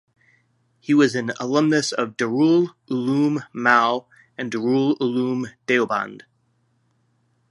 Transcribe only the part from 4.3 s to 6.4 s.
and Darul Uloom Deoband.